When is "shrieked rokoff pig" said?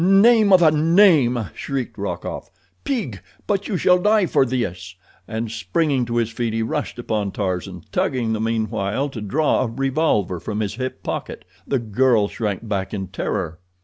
1.53-3.21